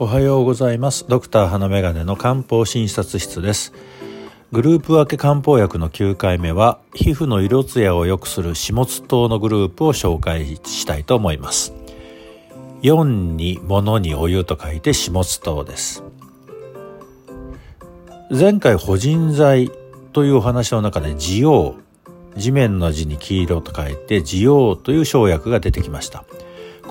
[0.00, 1.06] おはようございます。
[1.08, 3.72] ドクター花眼鏡の漢方診察室です。
[4.50, 11.72] グループ分け漢方薬の9回目は皮膚の色艶を良くする始末糖のグループを紹介したいと思います。
[12.82, 16.02] 4に物にお湯と書いて始末糖です。
[18.30, 19.70] 前回保人剤
[20.12, 21.76] というお話の中で地陽
[22.36, 26.24] 地面の字に黄色と書いて地陽という生薬が出てきました。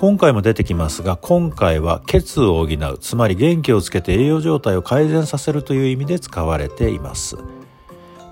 [0.04, 7.38] 今回も出てきますが今回は血を補うつまり元気をつけて栄養状態を改善させるという意味で使われています。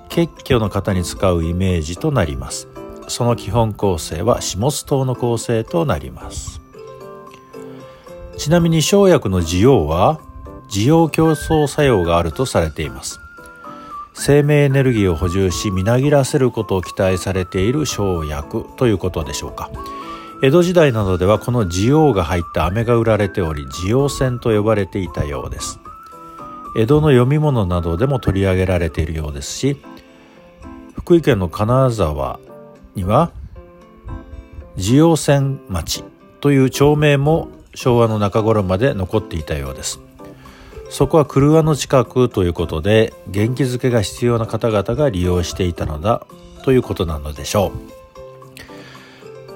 [0.10, 2.68] 血虚の方に使うイメージとなります。
[3.08, 6.60] その基本構成は始末糖の構成となります。
[8.36, 10.20] ちなみに生薬の需要は
[10.70, 13.22] 需要競争作用があるとされています。
[14.14, 19.72] 生命エネルギーを補充しみなぎらせることを期待されている生薬ということでしょうか。
[20.44, 25.80] 江戸時代などではこの地王が入った飴が売られており地王線と呼ばれていたようです。
[26.76, 29.78] 江戸の読み物などでも取り上げられているようですし
[30.96, 32.40] 福井県の金沢
[32.96, 33.32] には
[34.78, 36.04] 地王線町
[36.40, 40.02] という町名も昭和の中頃まで残っていたようです。
[40.90, 46.26] そこは車の近くということで元気づけが必要な方々が利用していたのだ
[46.64, 48.01] ということなのでしょう。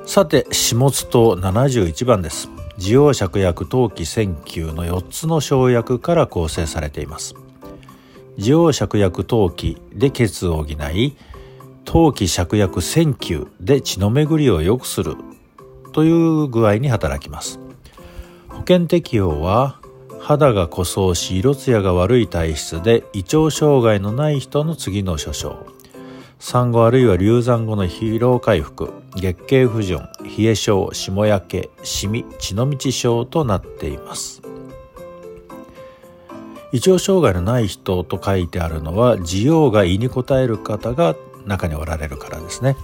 [0.05, 2.47] さて始末糖71番です。
[2.77, 7.33] 滋養芍薬陶器線球の4つの生薬から構成されています。
[8.37, 11.17] 滋養芍薬陶器で血を補い
[11.85, 15.15] 陶器芍薬線球で血の巡りを良くする
[15.91, 17.59] という具合に働きます。
[18.49, 19.79] 保険適用は
[20.21, 25.74] 肌が枯燥し色艶が悪い体質で胃腸障害のない人の次の所掌。
[26.39, 34.41] 産後あるいは流産後の疲労回復月経不順冷え症霜焼けシミ血の道症となっています。
[36.71, 42.75] 胃腸障害のない人と書いてあるのは需要が胃に応える方が中におられるからですね。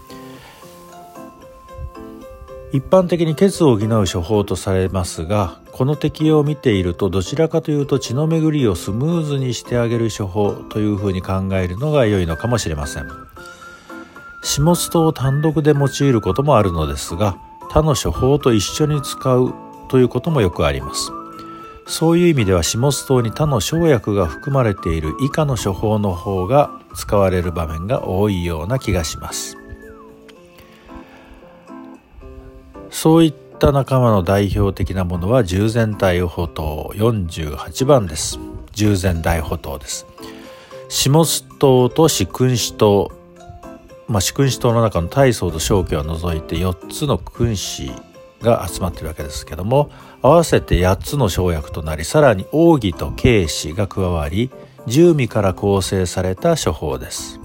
[2.72, 13.30] 一般的に血を補う処方とされますがこの適用を見ているとどちらかというと血の巡りをスムーズにしてあげる処方というふうに考えるのが良いのかもしれません。
[14.51, 17.38] 始末糖を単独で用いることもあるのですが
[17.69, 19.53] 他の処方と一緒に使う
[19.88, 21.09] ということもよくあります。
[21.88, 29.57] そういう意味では始末糖に他の生薬が含まれている以下の処方の方が使われる場面が多いような気がします。
[32.90, 38.38] そういった仲間の代表的なものは従前大補糖48番です。
[38.73, 40.06] 従前大補糖です。
[40.90, 43.20] 始末糖と四君子糖。
[44.11, 47.89] まあ、四君子島の中の大層と小家を除いて4つの君子
[48.41, 49.89] が集まってるわけですけども
[50.22, 54.51] 合わせて8つの生薬となりさらに奥義と慶子が加わり
[54.85, 57.39] 十味から構成された処方です。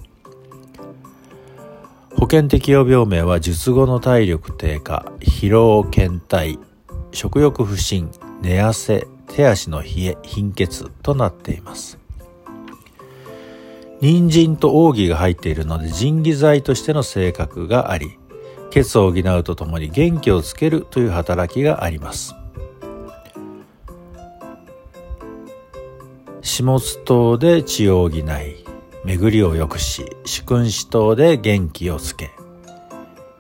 [2.17, 6.59] 保険適用病名は術後の体力低下疲労倦怠
[7.13, 8.11] 食欲不振
[8.41, 12.06] 寝汗手足の冷え貧血となっています。
[14.01, 18.19] 人参と奥義が入っているので腎義剤としての性格があり
[18.71, 22.35] 血を補うとともに元気をつけるという働きがあります。
[26.43, 28.23] 始末糖で血を補い
[29.05, 32.31] 巡りを良くし主君子糖で元気をつけ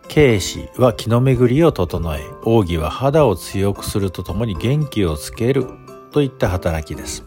[0.09, 5.67] 慶子は気の巡りを整え奥義は肌を強くするとともに元気をつける
[6.11, 7.25] といった働きです。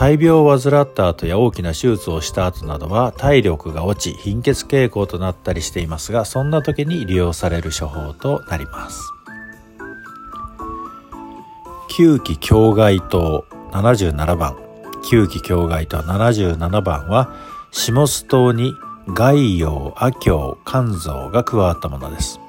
[0.00, 8.98] 大病を患った後や大きな手術をした後などは体力が落ち貧血傾向となったりしていますがそんな時に利用される処方となります。
[11.90, 14.56] 吸気境外糖77番。
[15.02, 17.36] 吸気境外糖77番は
[17.70, 18.72] 下須糖に
[19.06, 22.40] 外葉、亜鏡、肝臓が加わったものです。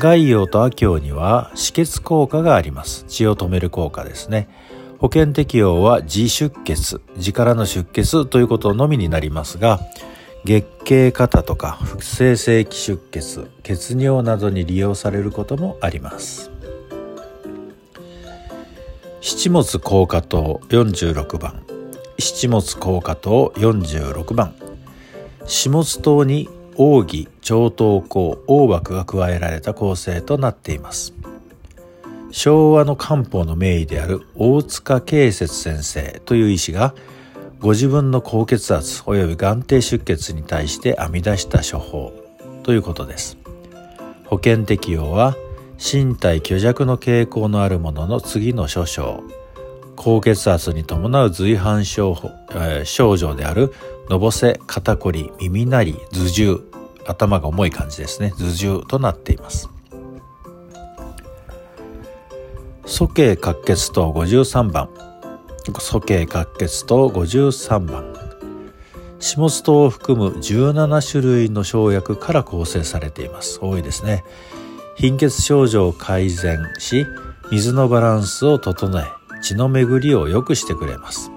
[0.00, 3.04] 外葉と亜鏡には止血効果があります。
[3.06, 4.48] 血を止める効果ですね。
[4.98, 9.78] 保険適用は自出血、自からの出血ということのみになりますが、
[10.44, 16.50] 月経過とか不正性器出血、血尿などに利用されることもあります。
[19.20, 21.62] 七物硬化糖46番、
[22.18, 24.54] 七物硬化糖46番、
[25.44, 31.17] 始末糖に奥義、超糖項、黄幕が加えられた構成となっています。
[32.30, 36.94] 昭和の漢方の名医である大塚慶節先生という医師が
[37.60, 42.12] ご自分の高血圧及び眼底出血に対して編み出した処方
[42.62, 43.38] ということです。
[44.26, 45.36] 保険適用は
[45.78, 49.22] 身体虚弱の傾向のあるものの次の諸症。
[49.96, 52.16] 高血圧に伴う随伴症,、
[52.52, 53.74] えー、症状である
[54.08, 56.60] のぼせ肩こり耳鳴り頭重
[57.04, 58.32] 頭が重い感じですね。
[58.36, 59.68] 頭重となっています。
[62.98, 64.88] 鼠径滑血糖53番。
[65.78, 68.12] 鼠径滑血糖53番。
[69.20, 73.60] 下津糖を含む17種類の生薬から構成されています。
[73.62, 74.24] 多いですね。
[74.96, 77.06] 貧血症状を改善し
[77.52, 79.04] 水のバランスを整え
[79.42, 81.30] 血の巡りを良くしてくれます。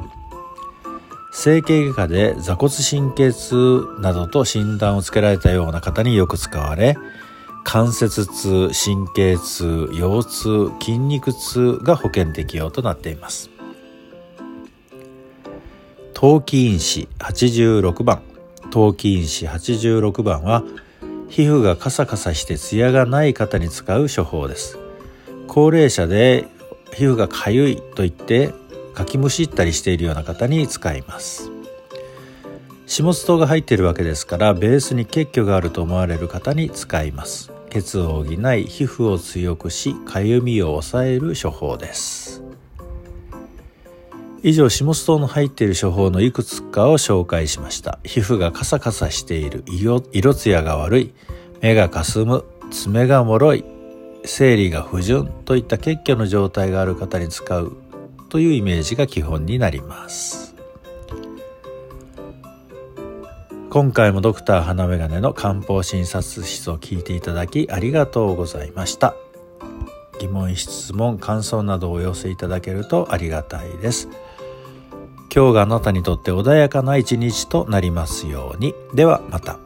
[1.31, 6.97] 整形外科で座骨神経痛などと診断をつけられたような方によく使われ
[7.63, 13.49] 関節痛神経痛腰痛筋肉痛が保険適用となっています。
[16.13, 18.21] 陶器因子86番。
[18.69, 20.63] 陶器因子86番は
[21.29, 24.77] 皮膚がカサカサしてツヤがない方に使う処方です。
[25.47, 26.47] 高齢者で
[26.93, 28.53] 皮膚がかゆいと言って
[28.93, 31.51] かきむしったりしているような方に使います。
[32.85, 37.50] 下津糖が入っているわけですからベースに血虚があると思われる方に使います。
[37.71, 38.35] 血を補い
[38.65, 42.43] 皮膚を強くしかゆみを抑える処方です。
[44.43, 47.99] 以上下津糖の入っている処方のいくつかを紹介しました。
[48.03, 51.13] 皮膚がカサカサしている色色艶が悪い
[51.61, 53.63] 目がかすむ爪がもろい
[54.25, 57.77] 生理が不順といった血虚の状態がある方に使う
[58.29, 60.50] というイメージが基本になります。
[63.71, 69.15] 今回もドクター花眼鏡の漢方診察室を聞いていただきありがとうございました。
[70.19, 74.09] 疑問質問感想などをお寄せいただけるとありがたいです。
[75.33, 78.75] 今日があなたにとって穏やかな一日となりますように。
[78.93, 79.57] ではまた。